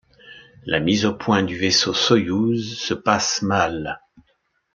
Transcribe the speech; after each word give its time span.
La 0.65 0.79
mise 0.79 1.05
au 1.05 1.13
point 1.13 1.43
du 1.43 1.55
vaisseau 1.55 1.93
Soyouz 1.93 2.75
se 2.75 2.95
passe 2.95 3.43
mal. 3.43 3.99